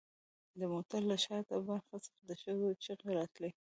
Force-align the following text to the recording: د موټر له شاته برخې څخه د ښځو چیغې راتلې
د 0.59 0.61
موټر 0.73 1.01
له 1.11 1.17
شاته 1.25 1.55
برخې 1.67 1.95
څخه 2.05 2.19
د 2.29 2.31
ښځو 2.41 2.67
چیغې 2.83 3.11
راتلې 3.19 3.49